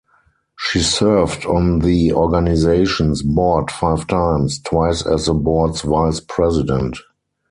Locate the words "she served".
0.57-1.45